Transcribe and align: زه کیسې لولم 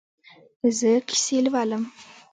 زه 0.77 0.91
کیسې 1.07 1.37
لولم 1.45 1.83